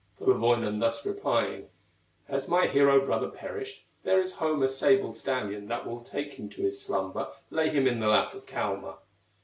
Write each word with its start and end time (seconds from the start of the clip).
Kullerwoinen 0.19 0.79
thus 0.79 1.05
replying: 1.05 1.67
"Has 2.27 2.47
my 2.47 2.65
hero 2.65 3.05
brother 3.05 3.27
perished, 3.29 3.85
There 4.01 4.19
is 4.19 4.37
home 4.37 4.63
a 4.63 4.67
sable 4.67 5.13
stallion 5.13 5.67
That 5.67 5.85
will 5.85 6.01
take 6.01 6.39
him 6.39 6.49
to 6.49 6.63
his 6.63 6.81
slumber, 6.83 7.27
Lay 7.51 7.69
him 7.69 7.85
in 7.85 7.99
the 7.99 8.07
lap 8.07 8.33
of 8.33 8.47
Kalma." 8.47 8.95